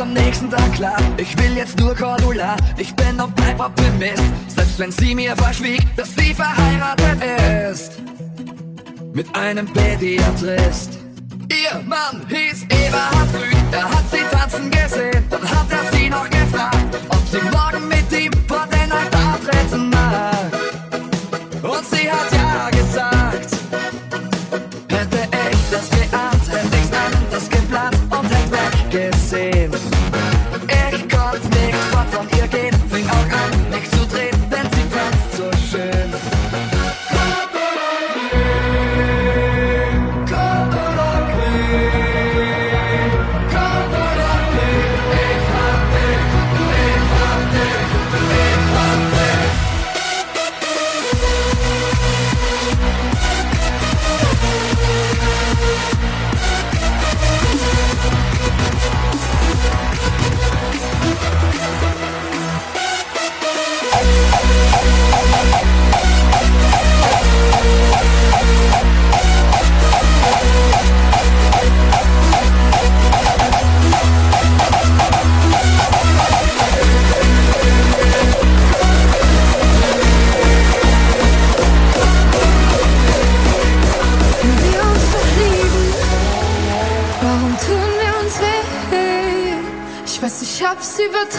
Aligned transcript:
am 0.00 0.12
nächsten 0.12 0.50
Tag 0.50 0.72
klar. 0.74 0.96
Ich 1.16 1.36
will 1.38 1.56
jetzt 1.56 1.78
nur 1.78 1.94
Cordula, 1.94 2.56
ich 2.76 2.94
bin 2.94 3.20
und 3.20 3.34
bleib 3.36 3.60
Optimist. 3.60 4.22
Selbst 4.48 4.78
wenn 4.78 4.90
sie 4.90 5.14
mir 5.14 5.36
verschwieg, 5.36 5.82
dass 5.96 6.14
sie 6.14 6.34
verheiratet 6.34 7.18
ist. 7.70 8.00
Mit 9.12 9.34
einem 9.36 9.66
Pädiatrist. 9.72 10.98
Ihr 11.50 11.80
Mann 11.82 12.24
hieß 12.28 12.62
Eberhard 12.62 13.34
Rüth, 13.34 13.72
er 13.72 13.84
hat 13.84 14.04
sie 14.10 14.36
tanzen 14.36 14.70
gesehen, 14.70 15.24
dann 15.28 15.42
hat 15.42 15.66
er 15.70 15.92
sie 15.92 16.08
noch 16.08 16.30
gefragt, 16.30 16.96
ob 17.08 17.26
sie 17.28 17.40
morgen 17.50 17.79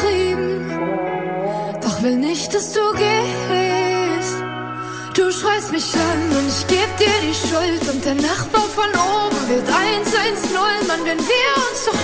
übertrieben. 0.01 0.69
Doch 1.81 2.01
will 2.01 2.17
nicht, 2.17 2.53
dass 2.53 2.73
du 2.73 2.79
gehst. 2.93 4.35
Du 5.15 5.31
schreist 5.31 5.71
mich 5.71 5.93
an 5.95 6.37
und 6.37 6.47
ich 6.47 6.67
geb 6.67 6.97
dir 6.97 7.17
die 7.21 7.33
Schuld. 7.33 7.93
Und 7.93 8.05
der 8.05 8.15
Nachbar 8.15 8.63
von 8.63 8.89
oben 8.89 9.49
wird 9.49 9.67
110, 9.67 10.53
Mann, 10.87 10.99
wenn 11.05 11.19
wir 11.19 11.49
uns 11.69 11.85
doch 11.85 12.00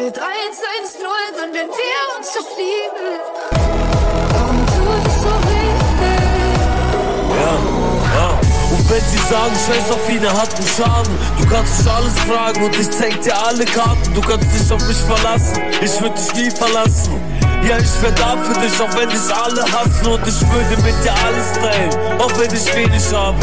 oben 0.00 0.04
wird 0.04 0.18
110, 0.18 1.06
und 1.44 1.54
wenn 1.54 1.68
wir 1.68 2.00
uns 2.18 2.32
doch 2.34 2.50
lieben. 2.56 3.20
Tut 4.66 5.06
es 5.06 5.14
so 5.22 5.32
weh? 5.48 5.70
Ja, 7.36 7.52
ja. 8.14 8.28
Und 8.70 8.90
wenn 8.90 9.04
sie 9.04 9.18
sagen, 9.18 9.56
scheiß 9.66 9.90
auf 9.92 10.10
ihn, 10.10 10.24
er 10.24 10.32
hat 10.32 10.54
einen 10.54 10.66
Schaden. 10.66 11.18
Du 11.38 11.46
kannst 11.48 11.80
dich 11.80 11.90
alles 11.90 12.18
fragen 12.20 12.64
und 12.64 12.78
ich 12.78 12.90
zeig 12.90 13.20
dir 13.22 13.36
alle 13.36 13.64
Karten. 13.64 14.14
Du 14.14 14.20
kannst 14.20 14.46
dich 14.54 14.72
auf 14.72 14.86
mich 14.86 14.98
verlassen, 14.98 15.62
ich 15.80 16.00
würd 16.00 16.16
dich 16.18 16.34
nie 16.34 16.50
verlassen. 16.50 17.19
Ja, 17.62 17.76
ich 17.78 18.02
wär 18.02 18.12
da 18.12 18.36
für 18.42 18.58
dich, 18.58 18.80
auch 18.80 18.96
wenn 18.96 19.08
dich 19.08 19.34
alle 19.34 19.62
hassen. 19.62 20.06
Und 20.06 20.26
ich 20.26 20.40
würde 20.40 20.82
mit 20.82 20.94
dir 21.04 21.14
alles 21.26 21.52
teilen, 21.52 22.20
auch 22.20 22.32
wenn 22.38 22.52
ich 22.52 22.74
wenig 22.74 23.12
habe. 23.12 23.36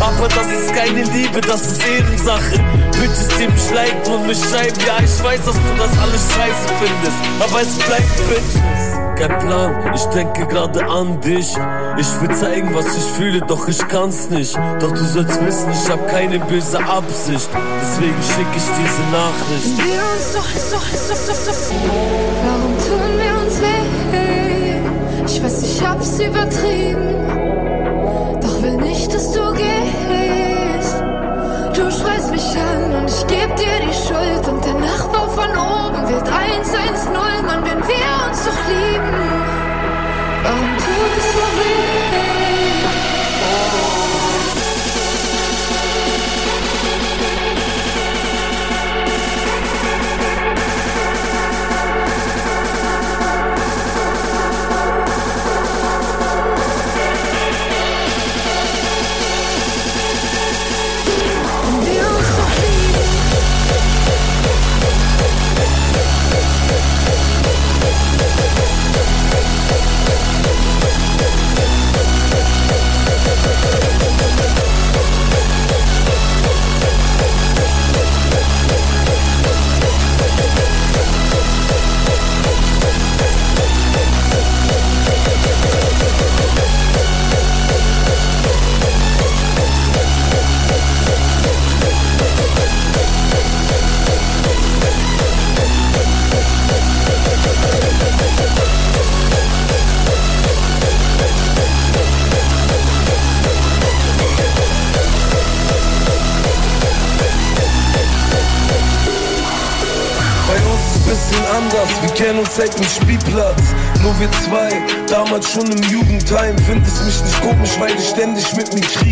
Aber 0.00 0.28
das 0.28 0.46
ist 0.46 0.74
keine 0.74 1.02
Liebe, 1.02 1.40
das 1.40 1.62
ist 1.62 1.82
Ehrensache. 1.86 2.60
Bitches, 2.92 3.28
die 3.38 3.48
mich 3.48 3.70
liken 3.74 4.12
und 4.12 4.26
mich 4.26 4.38
schreiben. 4.38 4.78
Ja, 4.86 4.98
ich 5.02 5.22
weiß, 5.22 5.44
dass 5.44 5.54
du 5.54 5.72
das 5.76 5.98
alles 5.98 6.22
scheiße 6.34 6.68
findest. 6.78 7.18
Aber 7.40 7.60
es 7.60 7.74
bleibt 7.74 8.28
Bitches. 8.28 9.04
Kein 9.16 9.38
Plan, 9.38 9.94
ich 9.94 10.04
denke 10.06 10.46
gerade 10.46 10.84
an 10.86 11.20
dich. 11.20 11.56
Ich 11.98 12.20
will 12.20 12.34
zeigen, 12.34 12.74
was 12.74 12.86
ich 12.96 13.04
fühle, 13.16 13.40
doch 13.42 13.68
ich 13.68 13.78
kann's 13.88 14.28
nicht. 14.28 14.56
Doch 14.80 14.90
du 14.90 15.04
sollst 15.04 15.40
wissen, 15.44 15.70
ich 15.70 15.88
hab 15.88 16.08
keine 16.08 16.40
böse 16.40 16.78
Absicht. 16.78 17.48
Deswegen 17.80 18.22
schick 18.22 18.46
ich 18.56 18.64
diese 18.64 19.02
Nachricht. 19.12 19.78
Wir 19.78 20.02
uns 20.02 20.32
doch, 20.32 20.42
doch, 20.72 20.84
doch, 20.90 21.16
doch, 21.26 21.46
doch. 21.46 21.54
Warum 22.44 22.78
tun 22.78 23.13
hab's 25.86 26.18
übertrieben. 26.18 27.14
Doch 28.40 28.62
will 28.62 28.76
nicht, 28.76 29.12
dass 29.12 29.32
du 29.32 29.52
gehst. 29.52 31.02
Du 31.76 31.90
schreist 31.90 32.30
mich 32.30 32.56
an 32.56 32.94
und 32.94 33.10
ich 33.10 33.26
geb 33.26 33.56
dir 33.56 33.78
die 33.86 33.94
Schuld. 34.06 34.48
Und 34.48 34.64
der 34.64 34.74
Nachbar 34.74 35.28
von 35.28 35.50
oben 35.50 36.08
wird 36.08 36.28
110, 36.28 37.12
Mann, 37.46 37.64
wenn 37.64 37.82
wir 37.88 38.28
uns 38.28 38.44
doch 38.44 38.60
lieben. 38.68 39.14
Warum 40.42 40.76
tut 40.76 41.18
es 41.18 41.32
so 41.32 41.46
weh? 41.58 42.03
Dem 112.76 112.84
Spielplatz. 112.84 113.62
Nur 114.02 114.18
wir 114.20 114.30
zwei, 114.44 114.70
damals 115.08 115.50
schon 115.50 115.66
im 115.72 115.82
Jugendheim. 115.90 116.56
Findest 116.58 117.04
mich 117.04 117.22
nicht 117.22 117.40
komisch, 117.42 117.70
weil 117.80 117.94
ich 117.96 118.08
ständig 118.08 118.54
mit 118.54 118.72
mir 118.72 118.80
Krieg 118.80 119.03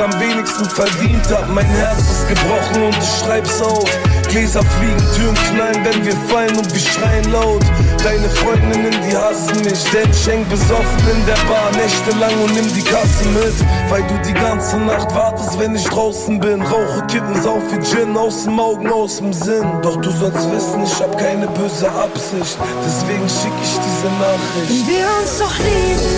am 0.00 0.20
wenigsten 0.20 0.64
verdient 0.64 1.26
hab. 1.30 1.48
Mein 1.50 1.66
Herz 1.66 2.00
ist 2.00 2.28
gebrochen 2.28 2.84
und 2.84 2.96
ich 2.96 3.18
schreib's 3.20 3.60
auf. 3.60 3.88
Gläser 4.28 4.62
fliegen, 4.62 5.02
Türen 5.16 5.34
knallen, 5.34 5.84
wenn 5.84 6.04
wir 6.04 6.16
fallen 6.28 6.56
und 6.56 6.72
wir 6.72 6.80
schreien 6.80 7.32
laut. 7.32 7.62
Deine 8.04 8.28
Freundinnen, 8.28 8.94
die 9.02 9.16
hassen 9.16 9.64
mich, 9.64 9.82
denn 9.90 10.12
häng 10.26 10.46
besoffen 10.48 11.02
in 11.10 11.26
der 11.26 11.40
Bar 11.48 11.70
nächtelang 11.72 12.38
und 12.42 12.54
nimm 12.54 12.72
die 12.74 12.82
Kasse 12.82 13.24
mit. 13.34 13.54
Weil 13.88 14.02
du 14.02 14.14
die 14.26 14.34
ganze 14.34 14.76
Nacht 14.78 15.14
wartest, 15.14 15.58
wenn 15.58 15.74
ich 15.74 15.84
draußen 15.84 16.38
bin. 16.38 16.62
Rauche 16.62 17.06
Kippen, 17.06 17.42
sauf 17.42 17.62
wie 17.70 17.82
Gin, 17.82 18.16
aus 18.16 18.44
dem 18.44 18.60
Augen, 18.60 18.92
aus 18.92 19.16
dem 19.16 19.32
Sinn. 19.32 19.66
Doch 19.82 19.96
du 19.96 20.10
sollst 20.10 20.50
wissen, 20.52 20.84
ich 20.84 21.00
hab 21.00 21.16
keine 21.18 21.46
böse 21.48 21.90
Absicht. 21.90 22.58
Deswegen 22.84 23.28
schick 23.28 23.52
ich 23.62 23.78
diese 23.80 24.08
Nachricht. 24.20 24.68
Wenn 24.68 24.94
wir 24.94 25.06
uns 25.20 25.38
doch 25.38 25.58
lieben, 25.58 26.08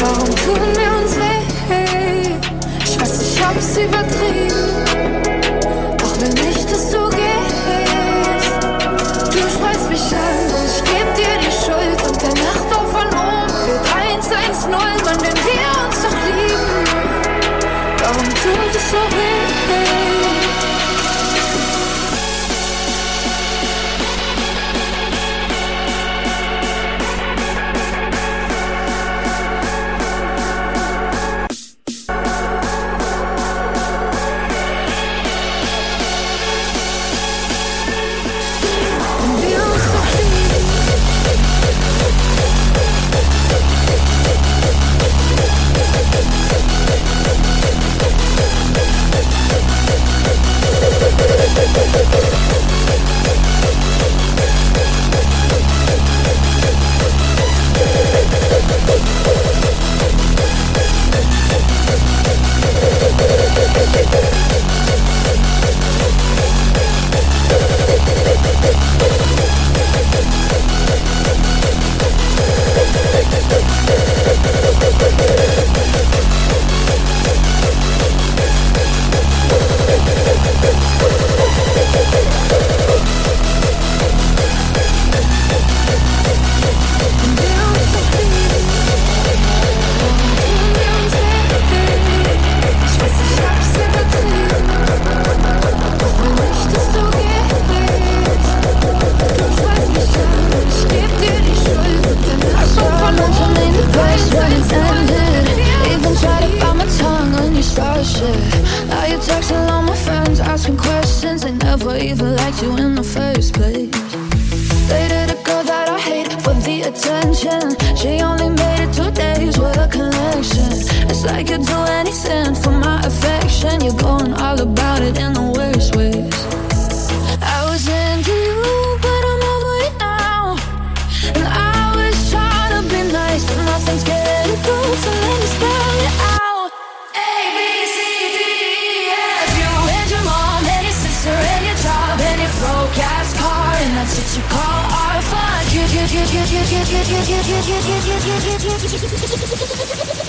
warum 0.00 0.28
tun 0.28 0.76
wir 0.76 1.04
uns 1.04 1.16
weh? 1.16 1.39
Hab's 3.52 3.76
übertrieben, 3.76 4.86
doch 5.98 6.20
will 6.20 6.28
nicht, 6.28 6.70
dass 6.70 6.92
du 6.92 7.08
gehst. 7.08 8.60
Du 9.32 9.40
schreist 9.58 9.88
mich 9.90 10.14
an 10.14 10.50
ich 10.66 10.84
geb 10.84 11.14
dir 11.16 11.39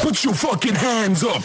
Put 0.01 0.25
your 0.25 0.33
fucking 0.33 0.75
hands 0.75 1.24
up. 1.24 1.41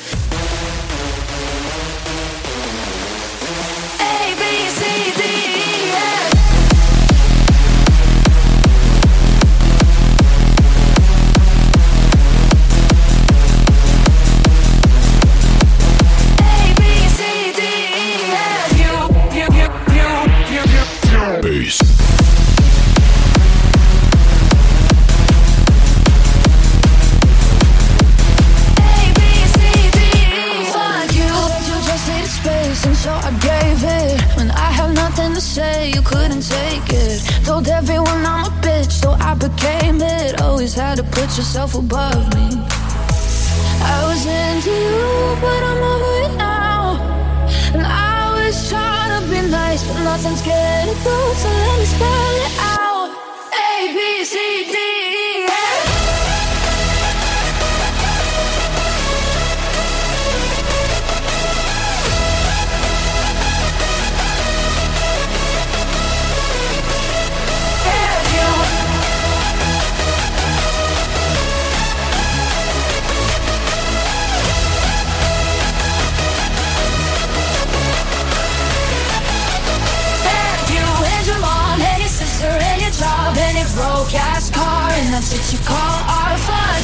put 41.16 41.34
yourself 41.38 41.74
above 41.74 42.22
me. 42.34 42.46
I 43.80 43.98
was 44.06 44.22
into 44.26 44.70
you, 44.70 45.36
but 45.40 45.60
I'm 45.70 45.82
over 45.92 46.14
it 46.26 46.36
now. 46.36 46.82
And 47.72 47.86
I 47.86 48.32
was 48.36 48.68
trying 48.68 49.12
to 49.16 49.26
be 49.30 49.40
nice, 49.50 49.82
but 49.88 49.98
nothing's 50.04 50.42
getting 50.42 50.94
through, 51.02 51.32
so 51.42 51.48
let 51.48 51.78
me 51.78 51.86
spell 51.86 52.36
it 52.44 52.58
out. 52.60 52.85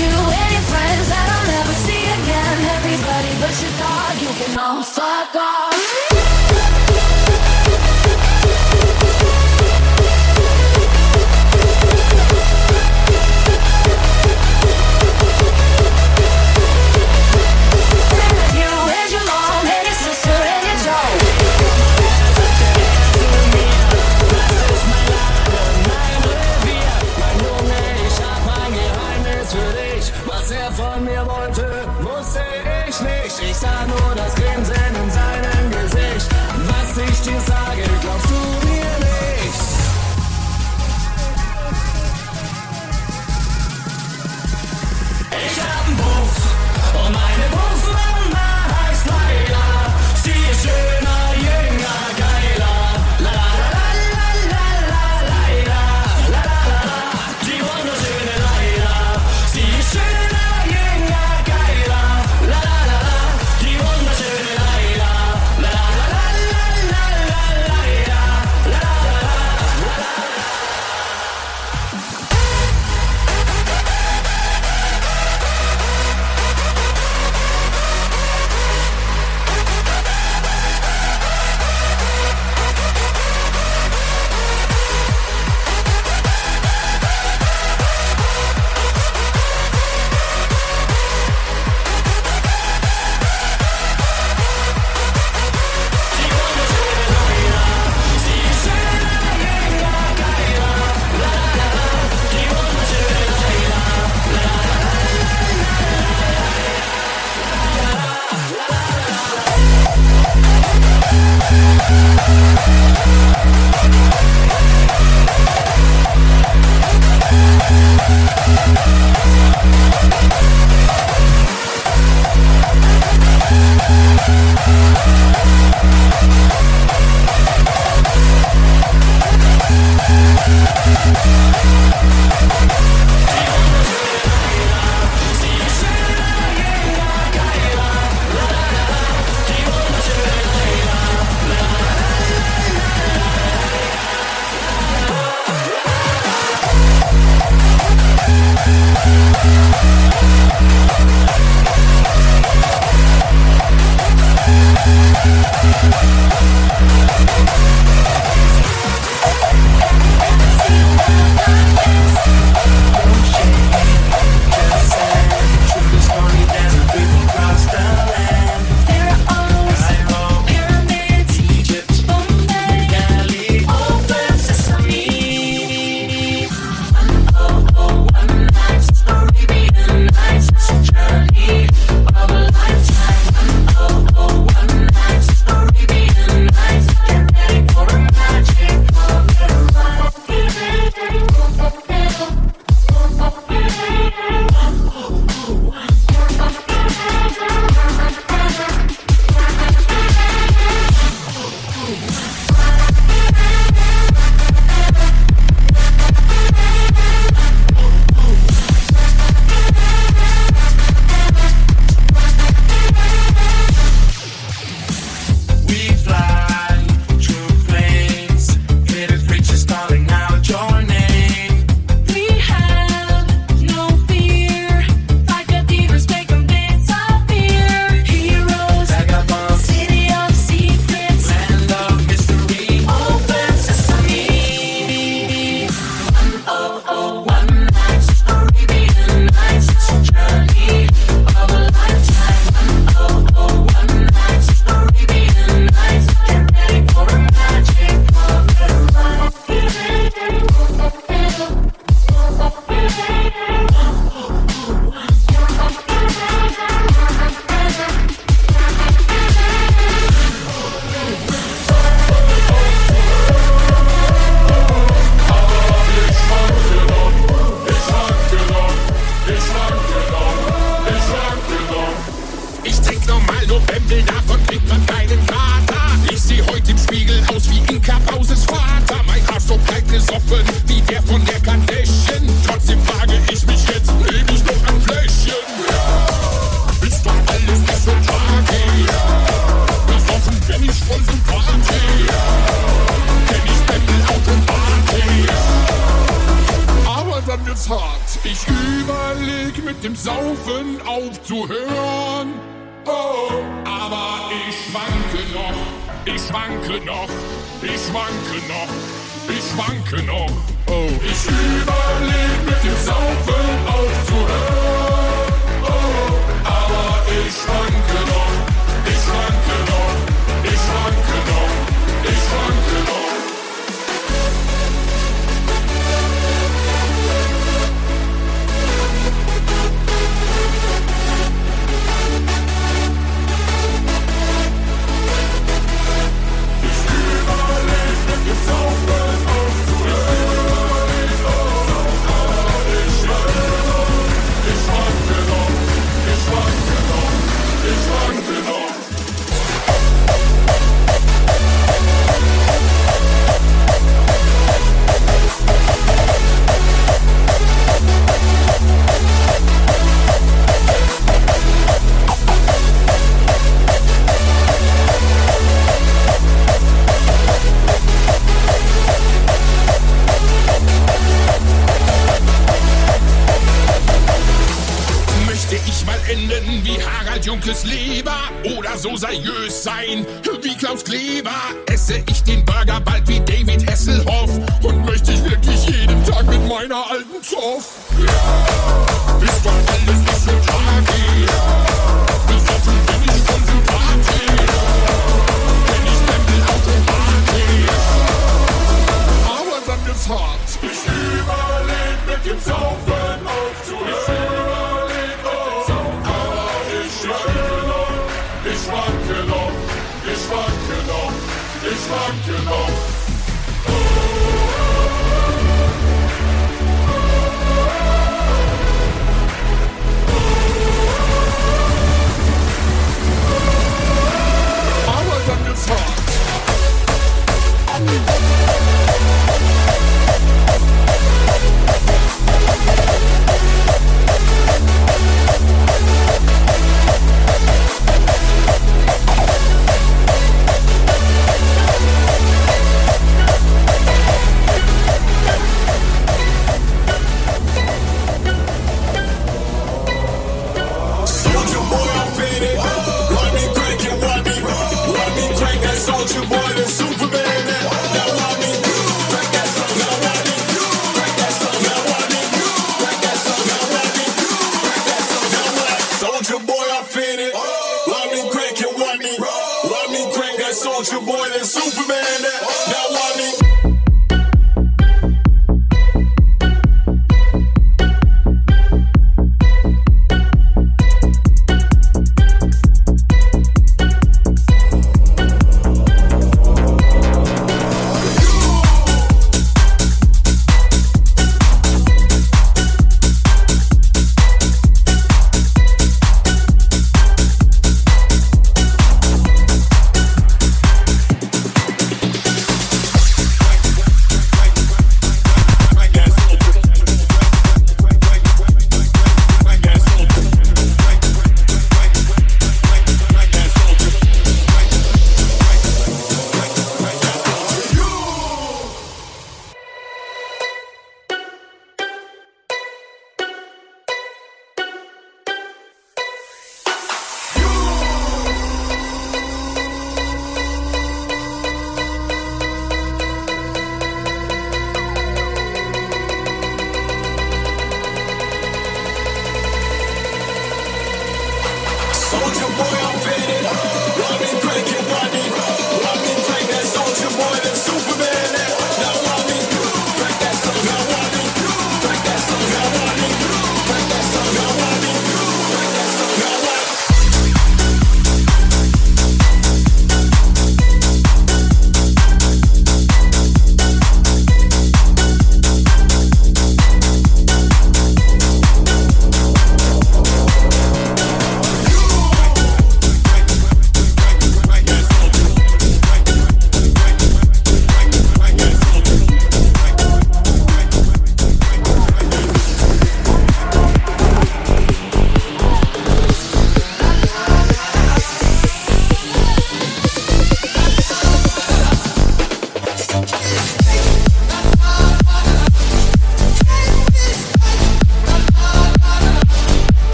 you 0.00 0.10
any 0.44 0.60
friends 0.70 1.06
that 1.08 1.26
I'll 1.34 1.46
never 1.54 1.74
see 1.86 2.04
again. 2.18 2.56
Everybody 2.76 3.32
but 3.40 3.54
your 3.62 3.74
dog, 3.78 4.14
you 4.22 4.32
can 4.40 4.58
all 4.58 4.82
fuck 4.82 5.34
off. 5.36 5.63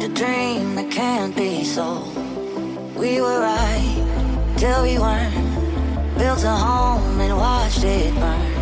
found 0.00 0.12
a 0.12 0.14
dream 0.14 0.74
that 0.76 0.90
can't 0.90 1.34
be 1.36 1.64
sold. 1.64 2.14
We 2.96 3.20
were 3.20 3.40
right 3.40 4.54
till 4.56 4.82
we 4.82 4.98
weren't. 4.98 6.18
Built 6.18 6.44
a 6.44 6.50
home 6.50 7.20
and 7.20 7.36
watched 7.36 7.84
it 7.84 8.14
burn. 8.14 8.52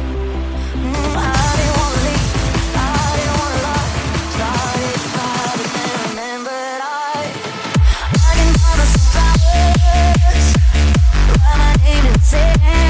Mm, 0.74 1.14
I 1.16 1.52
didn't 1.58 1.76
wanna 1.78 2.00
leave. 2.06 2.34
I 2.74 3.16
didn't 3.16 3.36
wanna 3.40 3.66
lie. 3.66 3.90
Started 4.34 5.00
fighting 5.14 5.72
then 5.76 5.98
remembered 6.08 6.80
I. 6.82 7.22
I 8.14 8.34
can 8.38 8.50
promise 8.62 8.94
flowers. 9.12 10.46
Write 11.40 11.58
my 11.58 11.72
name 11.84 12.06
in 12.06 12.20
sand. 12.20 12.87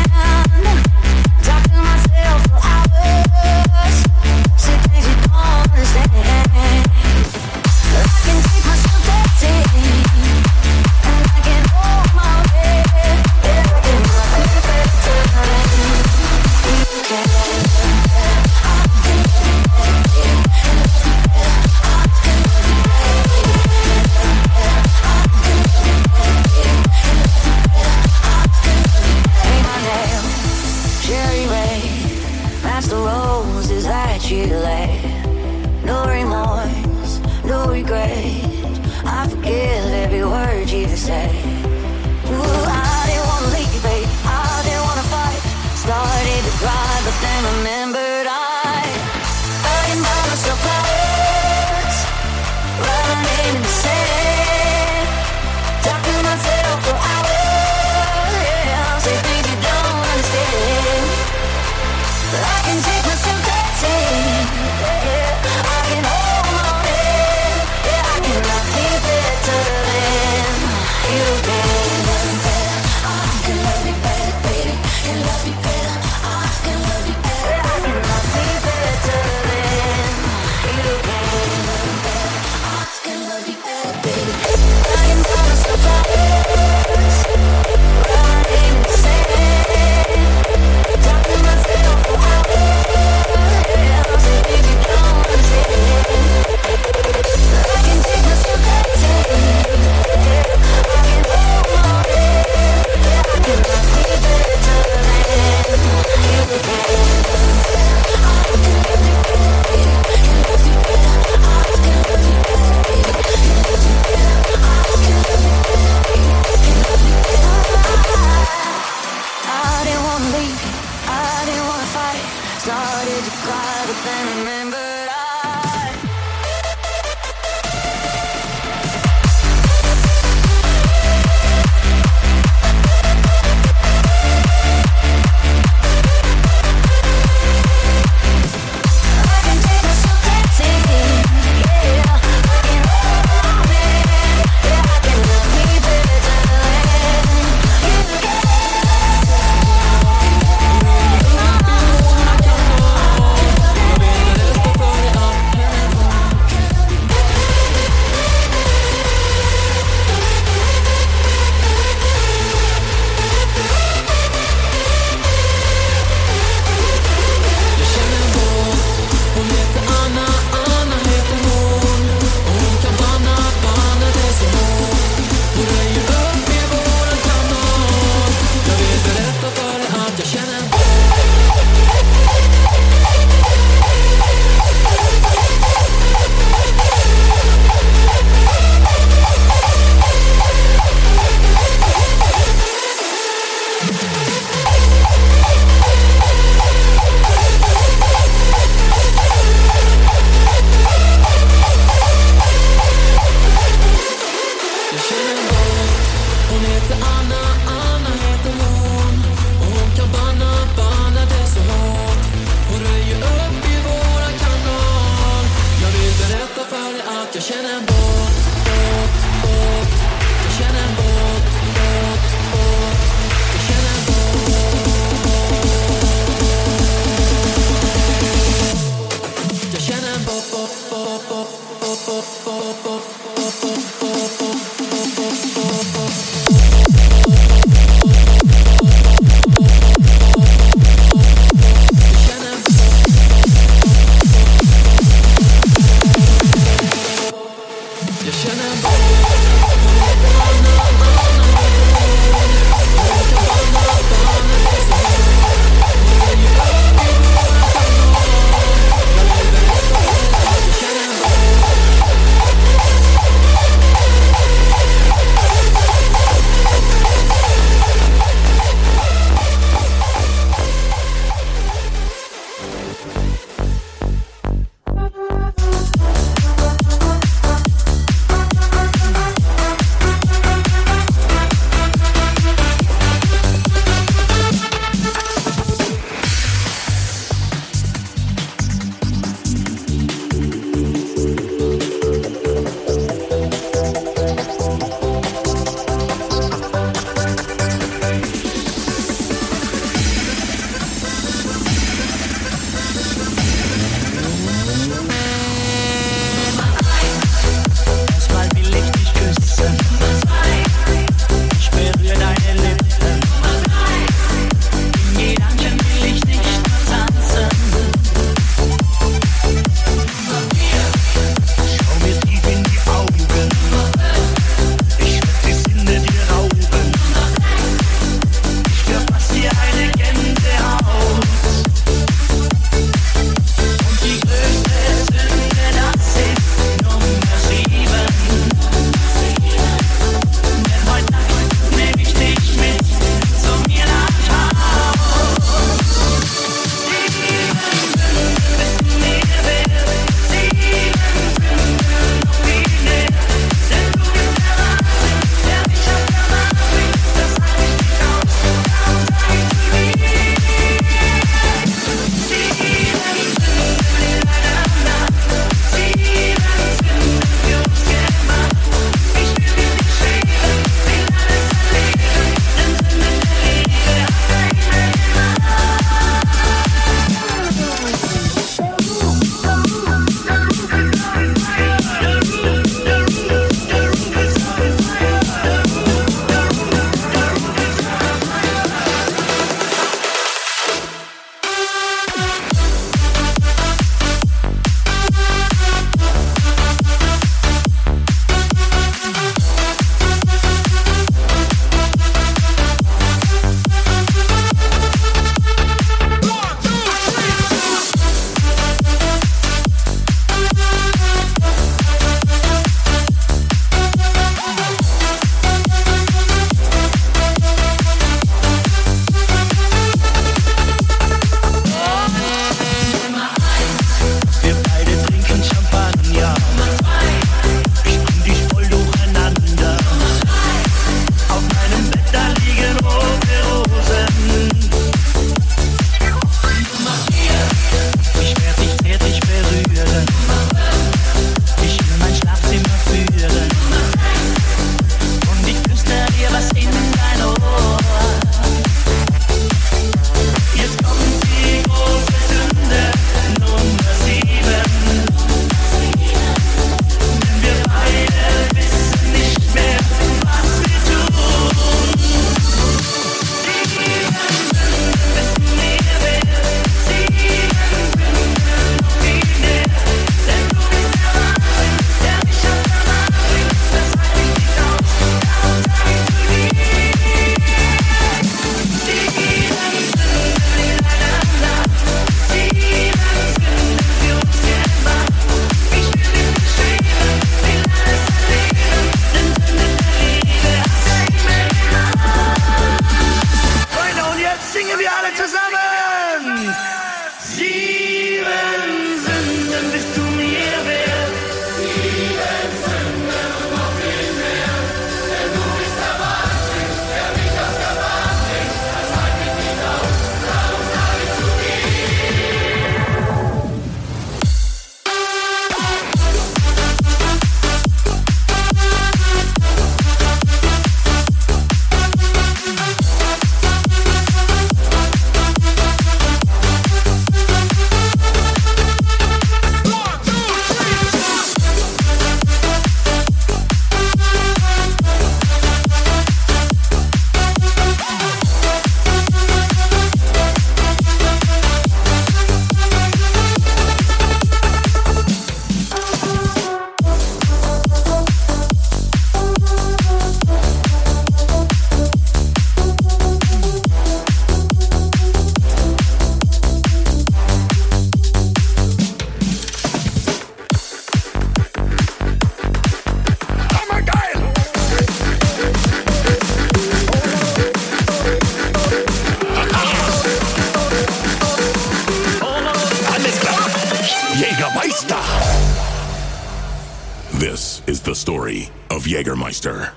Jägermeister! 578.98 579.70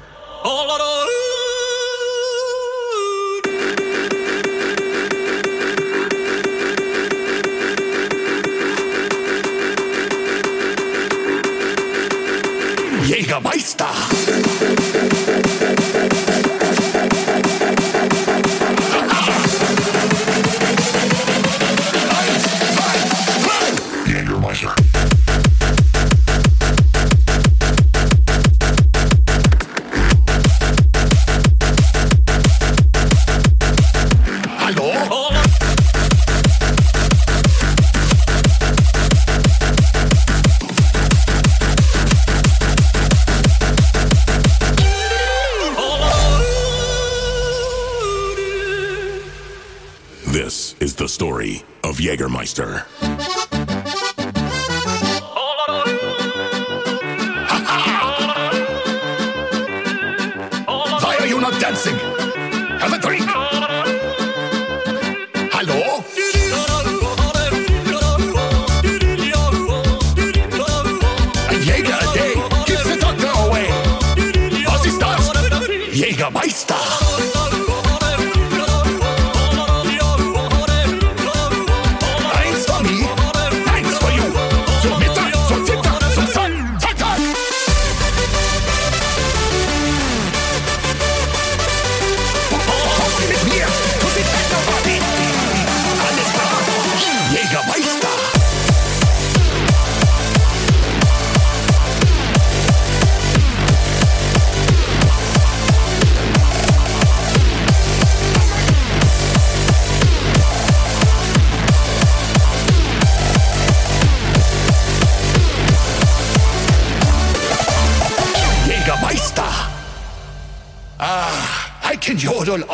Schuster. 52.52 52.91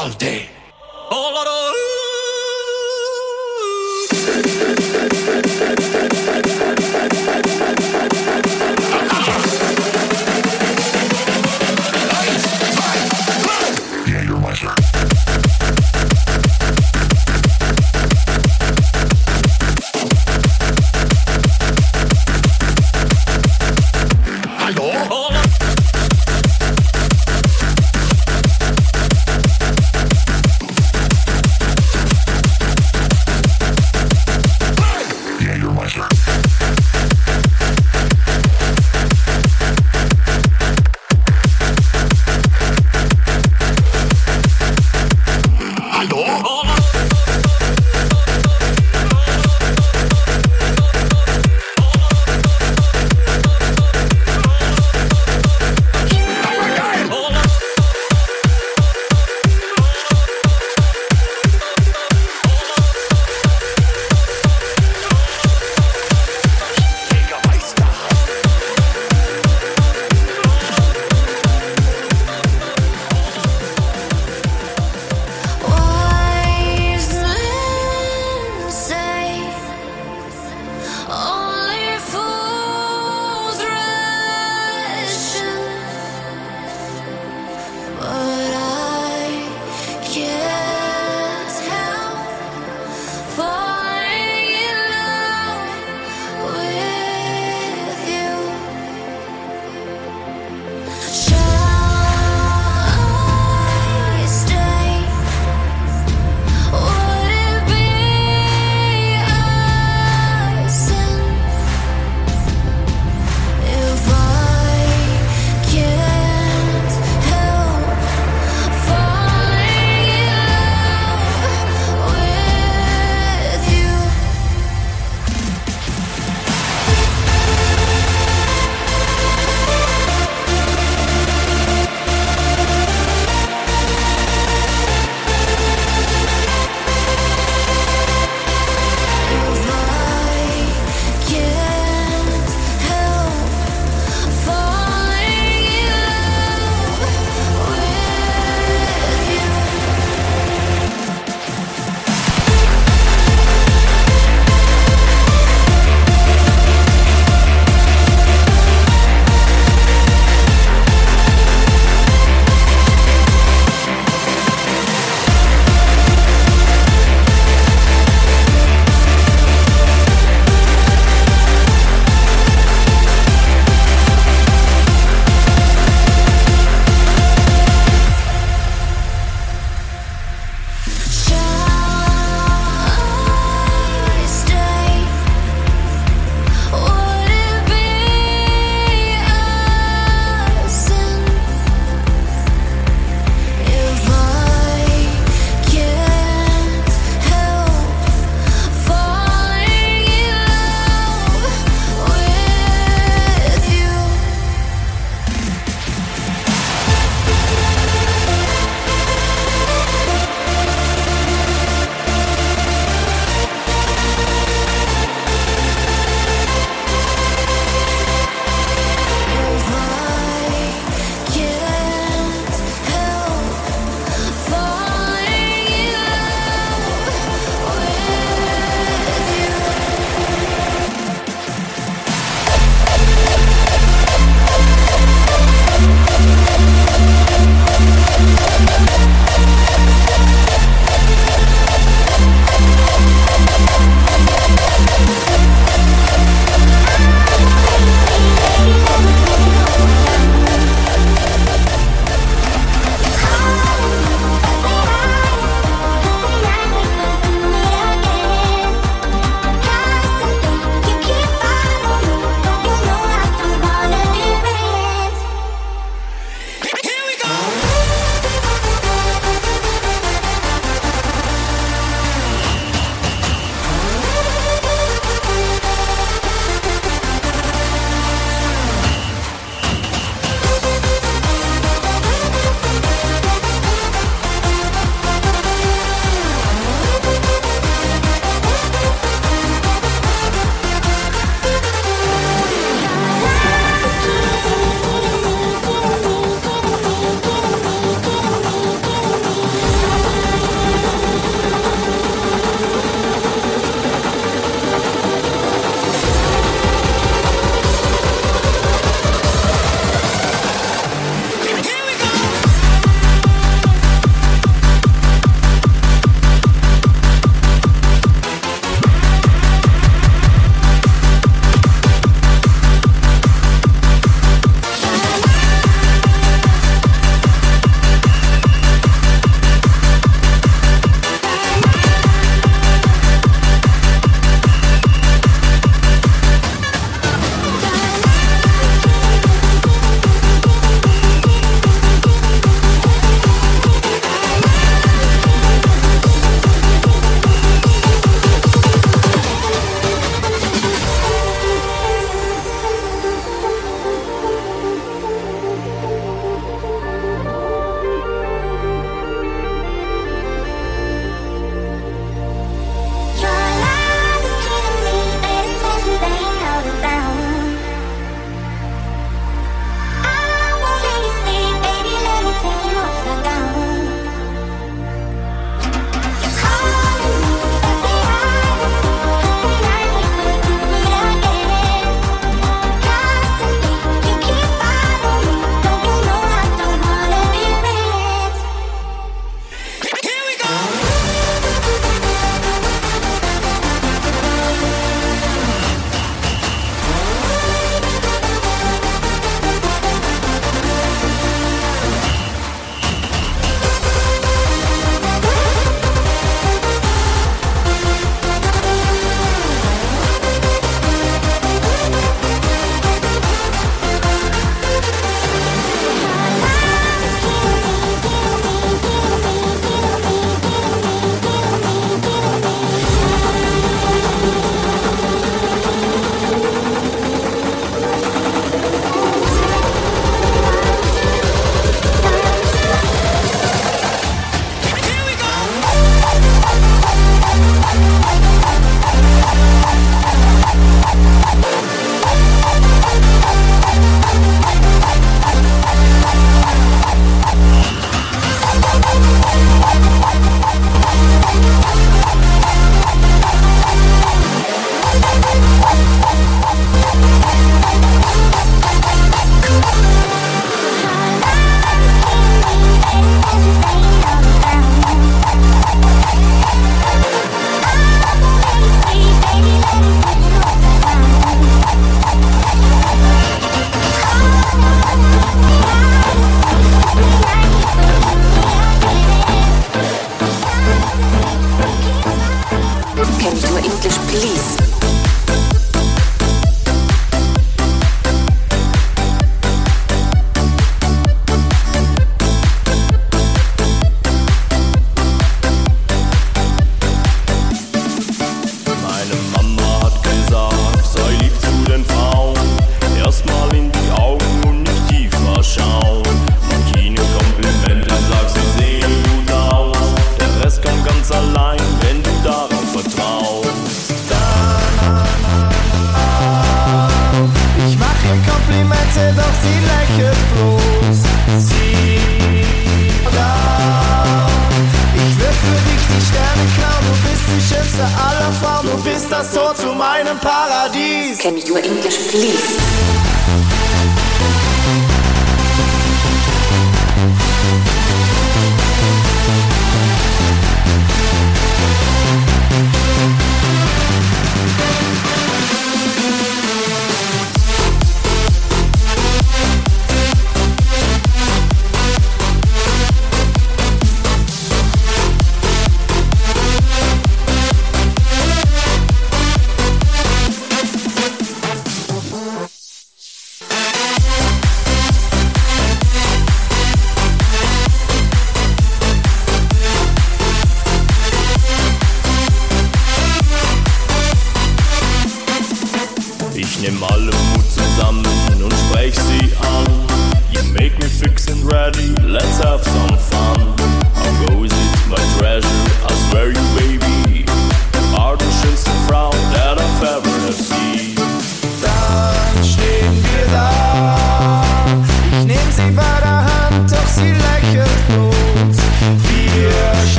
All 0.00 0.08
day. 0.12 0.39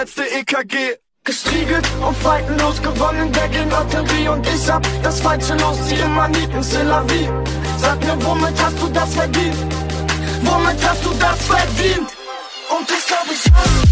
Letzte 0.00 0.22
EKG. 0.22 0.96
Gestriegelt 1.22 1.86
und 2.00 2.16
faltenlos 2.16 2.80
gewonnen, 2.80 3.30
der 3.32 3.48
Lotterie 3.66 4.28
und 4.28 4.46
ich 4.46 4.70
hab 4.70 4.82
das 5.02 5.20
falsche 5.20 5.54
Los, 5.56 5.76
die 5.88 5.96
immer 5.96 6.26
nieten, 6.28 6.62
Sillavi. 6.62 7.28
Sag 7.76 8.00
mir, 8.00 8.16
womit 8.24 8.56
hast 8.62 8.80
du 8.80 8.88
das 8.88 9.14
verdient? 9.14 9.56
Womit 10.42 10.88
hast 10.88 11.04
du 11.04 11.10
das 11.24 11.38
verdient? 11.42 12.08
Und 12.74 12.90
ich 12.96 13.06
glaub, 13.06 13.26
ich 13.30 13.44
hab 13.52 13.90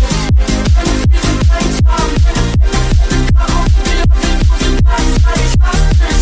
Ich 6.10 6.17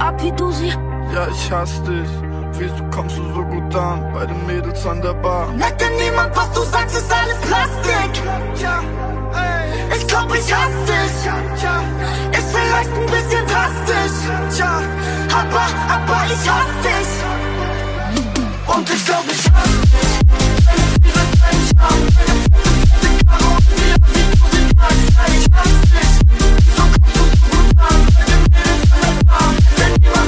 Die 0.00 0.04
Art, 0.06 0.22
wie 0.22 0.32
du 0.32 0.50
sie. 0.50 0.68
Ja, 1.12 1.28
ich 1.28 1.52
hasse 1.52 1.82
dich. 1.82 2.08
Wieso 2.52 2.82
kommst 2.90 3.18
du 3.18 3.34
so 3.34 3.44
gut 3.44 3.74
an 3.74 4.10
bei 4.14 4.24
den 4.24 4.46
Mädels 4.46 4.86
an 4.86 5.02
der 5.02 5.12
Bar? 5.12 5.52
Merkt 5.52 5.78
denn 5.78 5.94
niemand, 5.96 6.34
was 6.34 6.50
du 6.52 6.62
sagst, 6.62 6.96
ist 6.96 7.12
alles 7.12 7.36
Plastik. 7.42 8.22
Ich 9.94 10.06
glaub, 10.06 10.34
ich 10.34 10.54
hasse 10.54 10.86
dich. 10.88 11.26
Ist 12.38 12.56
vielleicht 12.56 12.92
ein 12.96 13.06
bisschen 13.14 13.46
drastisch. 13.46 14.64
Aber, 15.34 15.68
aber 15.94 16.20
ich 16.32 16.50
hasse 16.50 16.78
dich. 16.82 17.10
Und 18.74 18.88
ich 18.88 19.04
glaub, 19.04 19.24
ich 19.26 19.52
hasse 19.52 19.80
dich. 19.82 20.20
on, 29.30 29.54
let 29.78 30.00
me 30.00 30.19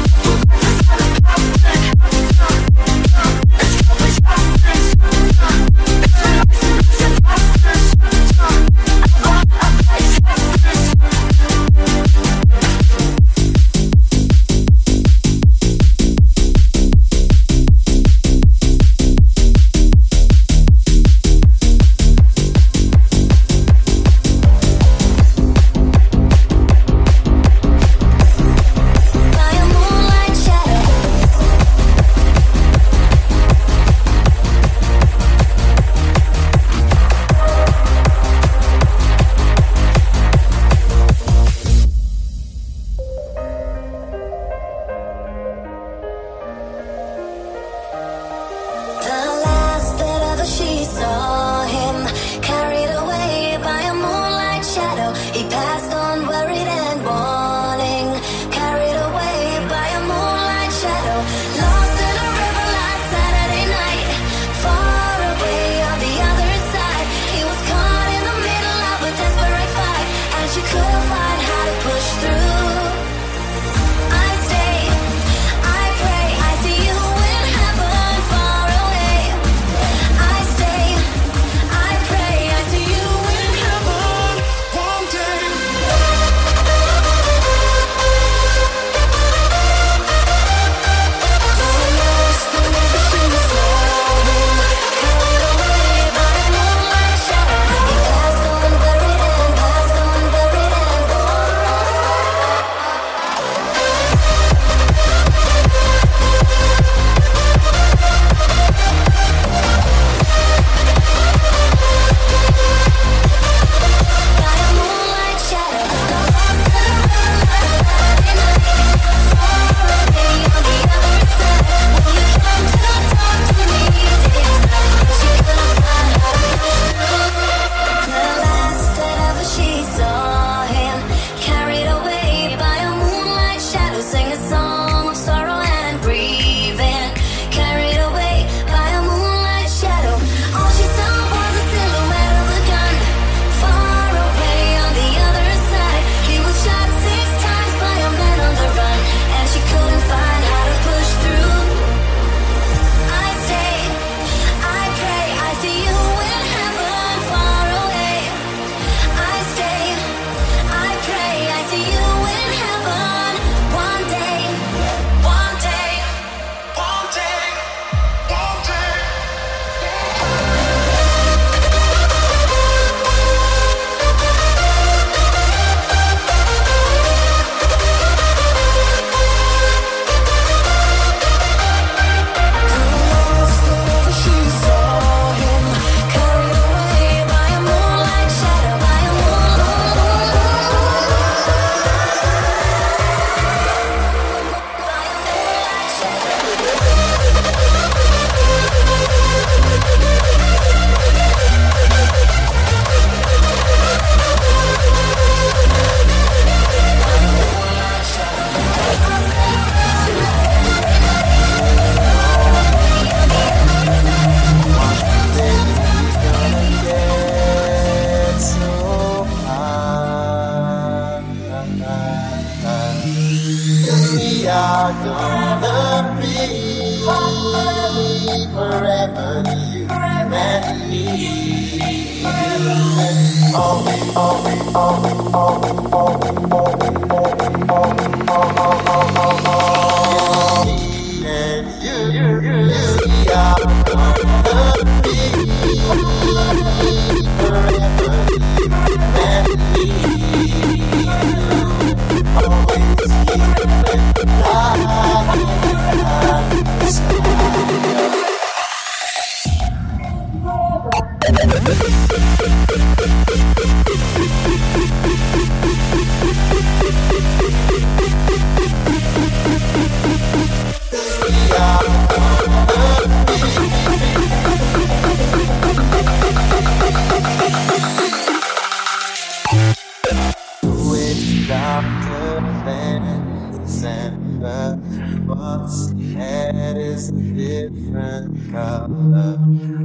different 287.73 288.53
color 288.53 289.39